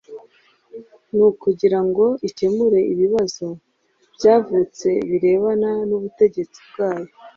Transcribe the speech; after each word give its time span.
Ni 1.15 1.21
ukugira 1.29 1.79
ngo 1.87 2.05
ikemure 2.27 2.79
ibibazo 2.93 3.45
byavutse 4.15 4.89
birebana 5.07 5.69
n’ubutegetsi 5.87 6.59
bwayo 6.69 7.11